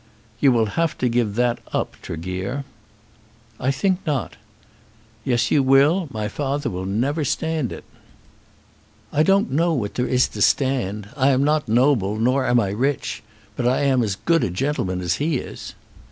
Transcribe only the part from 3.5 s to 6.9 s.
"I think not." "Yes, you will; my father will